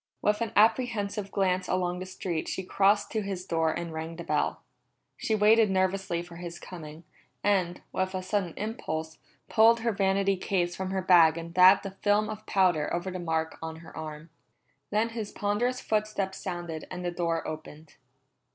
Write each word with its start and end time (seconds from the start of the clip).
With 0.19 0.41
an 0.41 0.51
apprehensive 0.55 1.29
glance 1.31 1.67
along 1.67 1.99
the 1.99 2.07
street 2.07 2.47
she 2.47 2.63
crossed 2.63 3.11
to 3.11 3.21
his 3.21 3.45
door 3.45 3.71
and 3.71 3.93
rang 3.93 4.15
the 4.15 4.23
bell. 4.23 4.63
She 5.15 5.35
waited 5.35 5.69
nervously 5.69 6.23
for 6.23 6.37
his 6.37 6.57
coming, 6.57 7.03
and, 7.43 7.83
with 7.91 8.15
a 8.15 8.23
sudden 8.23 8.55
impulse, 8.57 9.19
pulled 9.47 9.81
her 9.81 9.91
vanity 9.91 10.37
case 10.37 10.75
from 10.75 10.89
her 10.89 11.03
bag 11.03 11.37
and 11.37 11.53
dabbed 11.53 11.85
a 11.85 11.91
film 11.91 12.31
of 12.31 12.47
powder 12.47 12.91
over 12.91 13.11
the 13.11 13.19
mark 13.19 13.59
on 13.61 13.75
her 13.85 13.95
arm. 13.95 14.31
Then 14.89 15.09
his 15.09 15.31
ponderous 15.31 15.79
footsteps 15.81 16.39
sounded 16.39 16.87
and 16.89 17.05
the 17.05 17.11
door 17.11 17.47
opened. 17.47 17.97